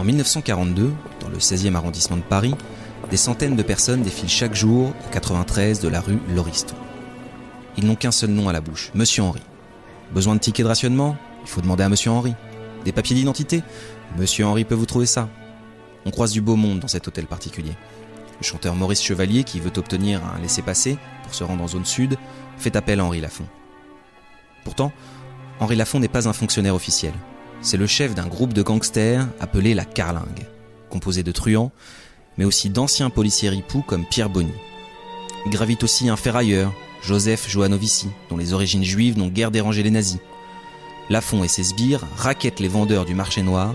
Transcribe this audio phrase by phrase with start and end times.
[0.00, 2.54] En 1942, dans le 16e arrondissement de Paris,
[3.10, 6.74] des centaines de personnes défilent chaque jour au 93 de la rue Lauriston.
[7.76, 9.42] Ils n'ont qu'un seul nom à la bouche, Monsieur Henri.
[10.14, 11.18] Besoin de tickets de rationnement?
[11.42, 12.34] Il faut demander à Monsieur Henri.
[12.86, 13.62] Des papiers d'identité?
[14.16, 15.28] Monsieur Henri peut vous trouver ça.
[16.06, 17.76] On croise du beau monde dans cet hôtel particulier.
[18.40, 22.16] Le chanteur Maurice Chevalier, qui veut obtenir un laissez-passer pour se rendre en zone sud,
[22.56, 23.46] fait appel à Henri Lafont.
[24.64, 24.92] Pourtant,
[25.58, 27.12] Henri Lafont n'est pas un fonctionnaire officiel.
[27.62, 30.46] C'est le chef d'un groupe de gangsters appelé la Carlingue,
[30.88, 31.72] composé de truands,
[32.38, 34.54] mais aussi d'anciens policiers ripoux comme Pierre Bonny.
[35.44, 36.72] Il gravite aussi un ferrailleur,
[37.02, 40.20] Joseph Joanovici, dont les origines juives n'ont guère dérangé les nazis.
[41.10, 43.74] Lafont et ses sbires raquettent les vendeurs du marché noir,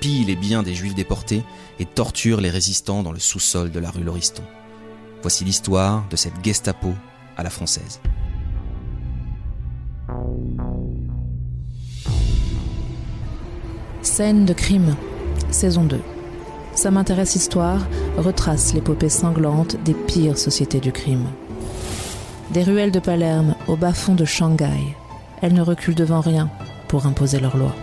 [0.00, 1.42] pillent les biens des juifs déportés
[1.78, 4.44] et torturent les résistants dans le sous-sol de la rue Lauriston.
[5.20, 6.94] Voici l'histoire de cette Gestapo
[7.36, 8.00] à la française.
[14.06, 14.94] Scène de crime,
[15.50, 16.00] saison 2.
[16.74, 17.80] Ça m'intéresse histoire
[18.16, 21.26] retrace l'épopée sanglante des pires sociétés du crime.
[22.52, 24.94] Des ruelles de Palerme au bas-fond de Shanghai,
[25.42, 26.48] elles ne reculent devant rien
[26.86, 27.74] pour imposer leurs lois.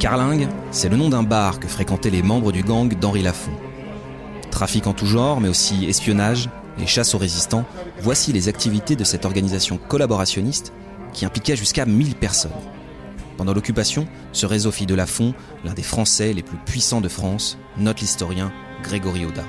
[0.00, 3.52] Carlingue, c'est le nom d'un bar que fréquentaient les membres du gang d'Henri Lafont.
[4.50, 6.48] Trafic en tout genre, mais aussi espionnage
[6.80, 7.66] et chasse aux résistants,
[8.00, 10.72] voici les activités de cette organisation collaborationniste
[11.12, 12.50] qui impliquait jusqu'à 1000 personnes.
[13.36, 15.34] Pendant l'occupation, ce réseau fit de Lafont
[15.66, 19.44] l'un des Français les plus puissants de France, note l'historien Grégory Oda.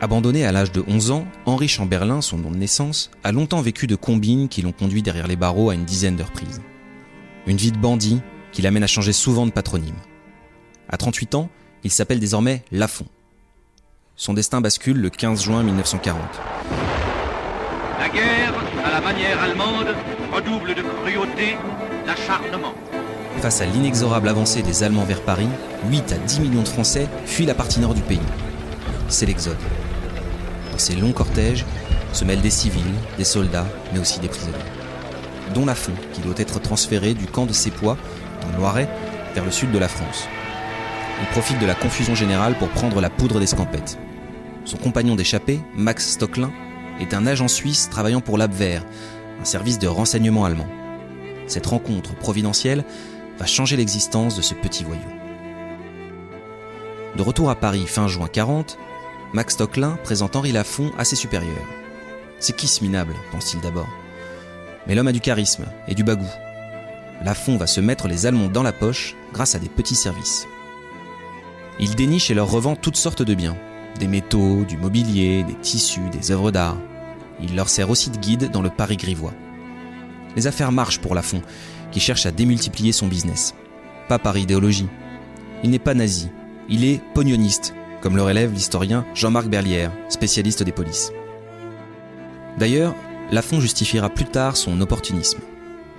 [0.00, 3.86] Abandonné à l'âge de 11 ans, Henri Chamberlain, son nom de naissance, a longtemps vécu
[3.86, 6.62] de combines qui l'ont conduit derrière les barreaux à une dizaine de reprises.
[7.46, 8.22] Une vie de bandit
[8.56, 9.98] qui l'amène à changer souvent de patronyme.
[10.88, 11.50] À 38 ans,
[11.84, 13.04] il s'appelle désormais Lafont.
[14.16, 16.18] Son destin bascule le 15 juin 1940.
[18.00, 19.94] La guerre, à la manière allemande,
[20.32, 21.58] redouble de cruauté,
[22.06, 22.72] d'acharnement.
[23.42, 25.50] Face à l'inexorable avancée des Allemands vers Paris,
[25.90, 28.18] 8 à 10 millions de Français fuient la partie nord du pays.
[29.10, 29.58] C'est l'exode.
[30.72, 31.66] Dans ces longs cortèges
[32.14, 32.82] se mêlent des civils,
[33.18, 34.56] des soldats, mais aussi des prisonniers.
[35.52, 37.98] Dont Lafont, qui doit être transféré du camp de Sépois,
[38.50, 38.88] le Loiret,
[39.34, 40.28] vers le sud de la France.
[41.20, 43.98] Il profite de la confusion générale pour prendre la poudre d'escampette.
[44.64, 46.50] Son compagnon d'échappée, Max Stocklin,
[47.00, 48.82] est un agent suisse travaillant pour l'Abwehr,
[49.40, 50.68] un service de renseignement allemand.
[51.46, 52.84] Cette rencontre providentielle
[53.38, 55.02] va changer l'existence de ce petit voyou.
[57.16, 58.78] De retour à Paris fin juin 40,
[59.32, 61.56] Max Stocklin présente Henri Lafont à ses supérieurs.
[62.38, 63.88] C'est qui ce minable pense-t-il d'abord.
[64.86, 66.26] Mais l'homme a du charisme et du bagou.
[67.24, 70.46] Lafont va se mettre les Allemands dans la poche grâce à des petits services.
[71.78, 73.56] Il déniche et leur revend toutes sortes de biens.
[73.98, 76.76] Des métaux, du mobilier, des tissus, des œuvres d'art.
[77.40, 79.34] Il leur sert aussi de guide dans le Paris grivois.
[80.36, 81.42] Les affaires marchent pour Lafont,
[81.90, 83.54] qui cherche à démultiplier son business.
[84.08, 84.88] Pas par idéologie.
[85.64, 86.28] Il n'est pas nazi.
[86.68, 91.12] Il est pognoniste, comme le relève l'historien Jean-Marc Berlière, spécialiste des polices.
[92.58, 92.94] D'ailleurs,
[93.32, 95.40] Lafont justifiera plus tard son opportunisme.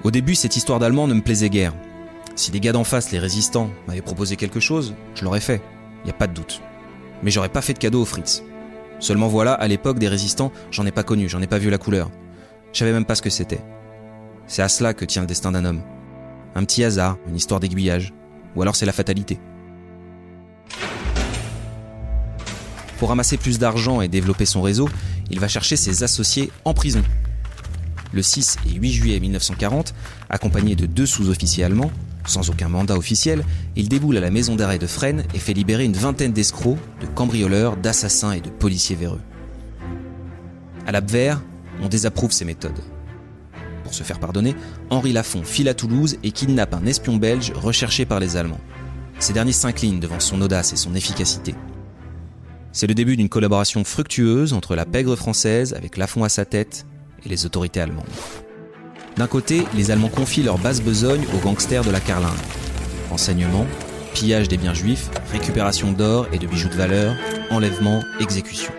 [0.07, 1.73] Au début, cette histoire d'Allemand ne me plaisait guère.
[2.37, 5.61] Si des gars d'en face, les résistants, m'avaient proposé quelque chose, je l'aurais fait,
[6.05, 6.61] y a pas de doute.
[7.23, 8.41] Mais j'aurais pas fait de cadeau aux Fritz.
[9.01, 11.77] Seulement voilà, à l'époque des résistants, j'en ai pas connu, j'en ai pas vu la
[11.77, 12.09] couleur.
[12.71, 13.59] Je savais même pas ce que c'était.
[14.47, 15.81] C'est à cela que tient le destin d'un homme.
[16.55, 18.13] Un petit hasard, une histoire d'aiguillage,
[18.55, 19.41] ou alors c'est la fatalité.
[22.97, 24.87] Pour ramasser plus d'argent et développer son réseau,
[25.29, 27.03] il va chercher ses associés en prison.
[28.17, 29.93] Le 6 et 8 juillet 1940,
[30.31, 31.91] accompagné de deux sous-officiers allemands,
[32.25, 33.45] sans aucun mandat officiel,
[33.75, 37.05] il déboule à la maison d'arrêt de Fresnes et fait libérer une vingtaine d'escrocs, de
[37.05, 39.21] cambrioleurs, d'assassins et de policiers véreux.
[40.87, 41.43] À l'Abwehr,
[41.79, 42.81] on désapprouve ces méthodes.
[43.83, 44.55] Pour se faire pardonner,
[44.89, 48.61] Henri Lafont file à Toulouse et kidnappe un espion belge recherché par les Allemands.
[49.19, 51.53] Ces derniers s'inclinent devant son audace et son efficacité.
[52.71, 56.87] C'est le début d'une collaboration fructueuse entre la pègre française, avec Lafont à sa tête,
[57.25, 58.05] et les autorités allemandes.
[59.17, 62.33] D'un côté, les Allemands confient leur basse besogne aux gangsters de la Carlingue.
[63.09, 63.65] Renseignement,
[64.13, 67.15] pillage des biens juifs, récupération d'or et de bijoux de valeur,
[67.49, 68.71] enlèvement, exécution.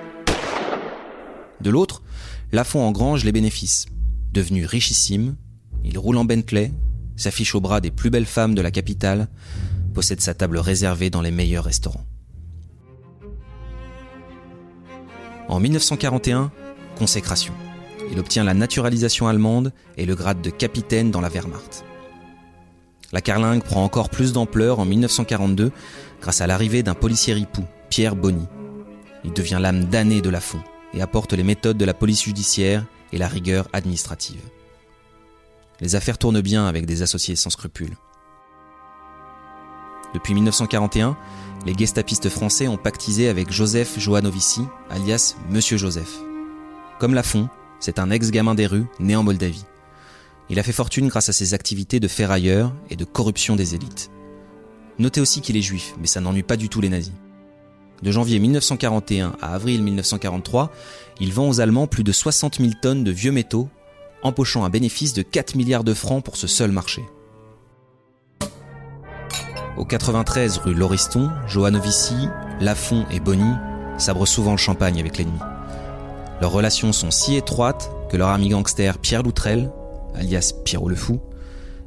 [1.60, 2.02] De l'autre,
[2.52, 3.86] Lafont engrange les bénéfices.
[4.32, 5.34] Devenu richissime,
[5.84, 6.72] il roule en Bentley,
[7.16, 9.28] s'affiche au bras des plus belles femmes de la capitale,
[9.92, 12.06] possède sa table réservée dans les meilleurs restaurants.
[15.48, 16.52] En 1941,
[16.96, 17.54] consécration.
[18.10, 21.84] Il obtient la naturalisation allemande et le grade de capitaine dans la Wehrmacht.
[23.12, 25.72] La carlingue prend encore plus d'ampleur en 1942
[26.20, 28.46] grâce à l'arrivée d'un policier ripou, Pierre Bonny.
[29.24, 30.62] Il devient l'âme damnée de Lafont
[30.94, 34.40] et apporte les méthodes de la police judiciaire et la rigueur administrative.
[35.80, 37.96] Les affaires tournent bien avec des associés sans scrupules.
[40.14, 41.16] Depuis 1941,
[41.66, 46.18] les gestapistes français ont pactisé avec Joseph Joanovici, alias Monsieur Joseph.
[46.98, 47.48] Comme Lafont,
[47.80, 49.64] c'est un ex-gamin des rues né en Moldavie.
[50.50, 54.10] Il a fait fortune grâce à ses activités de ferrailleur et de corruption des élites.
[54.98, 57.12] Notez aussi qu'il est juif, mais ça n'ennuie pas du tout les nazis.
[58.02, 60.72] De janvier 1941 à avril 1943,
[61.20, 63.68] il vend aux Allemands plus de 60 000 tonnes de vieux métaux,
[64.22, 67.02] empochant un bénéfice de 4 milliards de francs pour ce seul marché.
[69.76, 72.28] Au 93 rue Lauriston, Johannovici,
[72.60, 73.52] Lafont et Bonny
[73.96, 75.38] sabrent souvent le champagne avec l'ennemi.
[76.40, 79.70] Leurs relations sont si étroites que leur ami gangster Pierre Loutrel,
[80.14, 81.20] alias Pierrot le Fou,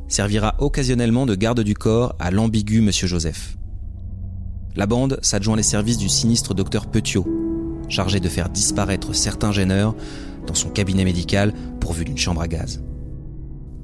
[0.07, 3.57] servira occasionnellement de garde du corps à l'ambigu Monsieur Joseph.
[4.75, 7.25] La bande s'adjoint les services du sinistre docteur Petiot,
[7.87, 9.95] chargé de faire disparaître certains gêneurs
[10.47, 12.81] dans son cabinet médical pourvu d'une chambre à gaz.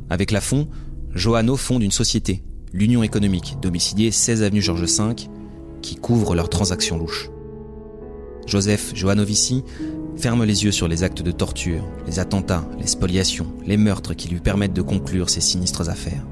[0.09, 0.67] Avec Lafont,
[1.13, 2.43] Johanno fonde une société,
[2.73, 5.15] l'Union économique, domiciliée 16 avenue Georges V,
[5.81, 7.29] qui couvre leurs transactions louches.
[8.45, 9.63] Joseph Johannovici
[10.17, 14.29] ferme les yeux sur les actes de torture, les attentats, les spoliations, les meurtres qui
[14.29, 16.25] lui permettent de conclure ces sinistres affaires.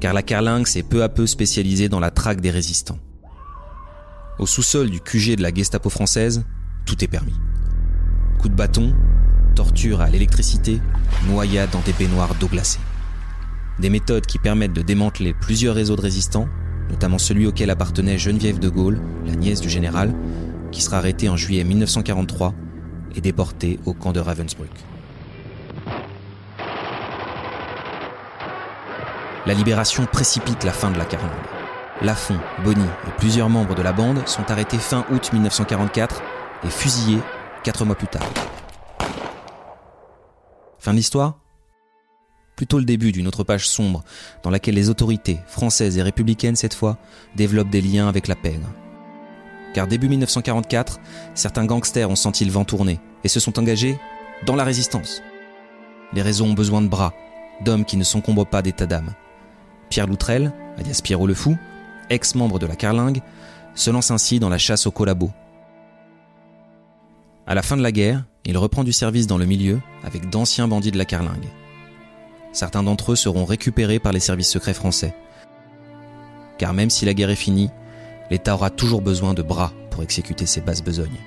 [0.00, 2.98] Car la carlingue s'est peu à peu spécialisée dans la traque des résistants.
[4.38, 6.44] Au sous-sol du QG de la Gestapo française,
[6.86, 7.34] tout est permis.
[8.38, 8.94] Coups de bâton,
[9.54, 10.80] torture à l'électricité,
[11.28, 12.80] noyade dans des baignoires d'eau glacée.
[13.78, 16.48] Des méthodes qui permettent de démanteler plusieurs réseaux de résistants,
[16.88, 20.14] notamment celui auquel appartenait Geneviève de Gaulle, la nièce du général,
[20.72, 22.54] qui sera arrêtée en juillet 1943
[23.14, 24.70] et déporté au camp de Ravensbrück.
[29.46, 31.30] La libération précipite la fin de la carlingue.
[32.02, 36.22] Lafont, Bonny et plusieurs membres de la bande sont arrêtés fin août 1944
[36.64, 37.20] et fusillés
[37.62, 38.28] quatre mois plus tard.
[40.78, 41.38] Fin de l'histoire?
[42.56, 44.04] Plutôt le début d'une autre page sombre
[44.42, 46.98] dans laquelle les autorités, françaises et républicaines cette fois,
[47.34, 48.68] développent des liens avec la pègre
[49.74, 51.00] car début 1944,
[51.34, 53.98] certains gangsters ont senti le vent tourner et se sont engagés
[54.46, 55.22] dans la résistance.
[56.12, 57.14] Les réseaux ont besoin de bras,
[57.64, 59.14] d'hommes qui ne s'encombrent pas d'état d'âme.
[59.88, 61.56] Pierre Loutrel, alias Pierrot le Fou,
[62.08, 63.20] ex-membre de la Carlingue,
[63.74, 65.30] se lance ainsi dans la chasse aux collabos.
[67.46, 70.68] À la fin de la guerre, il reprend du service dans le milieu avec d'anciens
[70.68, 71.48] bandits de la Carlingue.
[72.52, 75.14] Certains d'entre eux seront récupérés par les services secrets français.
[76.58, 77.70] Car même si la guerre est finie,
[78.30, 81.20] l'État aura toujours besoin de bras pour exécuter ses basses besognes.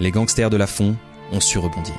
[0.00, 0.96] Les gangsters de la Fond
[1.32, 1.94] ont su rebondir.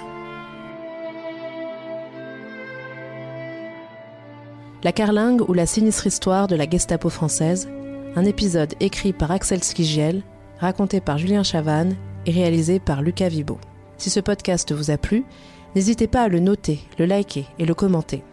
[4.84, 7.70] La Carlingue ou la sinistre histoire de la Gestapo française,
[8.16, 10.22] un épisode écrit par Axel Skigiel,
[10.60, 11.96] raconté par Julien Chavannes
[12.26, 13.58] et réalisé par Lucas Vibo.
[13.98, 15.26] Si ce podcast vous a plu,
[15.76, 18.24] n'hésitez pas à le noter, le liker et le commenter.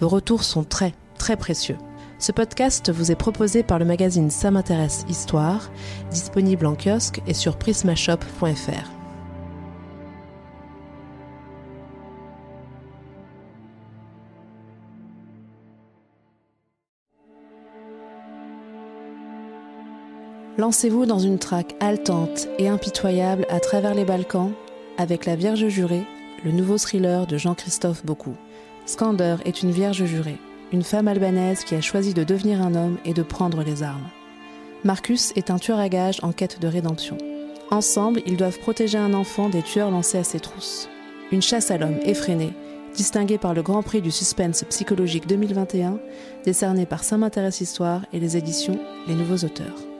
[0.00, 1.76] Vos retours sont très, très précieux.
[2.18, 5.70] Ce podcast vous est proposé par le magazine Ça m'intéresse Histoire,
[6.10, 8.90] disponible en kiosque et sur prismashop.fr.
[20.56, 24.52] Lancez-vous dans une traque haletante et impitoyable à travers les Balkans
[24.98, 26.04] avec La Vierge jurée,
[26.44, 28.36] le nouveau thriller de Jean-Christophe Beaucoup.
[28.86, 30.38] Skander est une vierge jurée
[30.74, 34.08] une femme albanaise qui a choisi de devenir un homme et de prendre les armes.
[34.82, 37.16] Marcus est un tueur à gages en quête de rédemption.
[37.70, 40.88] Ensemble, ils doivent protéger un enfant des tueurs lancés à ses trousses.
[41.30, 42.52] Une chasse à l'homme effrénée,
[42.92, 45.98] distinguée par le Grand Prix du suspense psychologique 2021,
[46.44, 49.93] décerné par Saint m'intéresse Histoire et les éditions Les Nouveaux Auteurs.